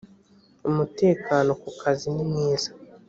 umutekano 0.69 1.49
ku 1.61 1.69
kazi 1.79 2.07
nimwiza 2.15 2.69